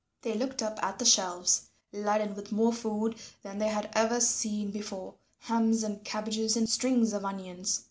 They 0.23 0.33
looked 0.33 0.63
up 0.63 0.81
at 0.83 0.97
the 0.97 1.05
shelves, 1.05 1.69
laden 1.93 2.33
with 2.33 2.51
more 2.51 2.73
food 2.73 3.17
than 3.43 3.59
they 3.59 3.67
had 3.67 3.91
ever 3.93 4.19
seen 4.19 4.71
before 4.71 5.13
hams 5.41 5.83
and 5.83 6.03
cabbages 6.03 6.57
and 6.57 6.67
strings 6.67 7.13
of 7.13 7.23
onions. 7.23 7.79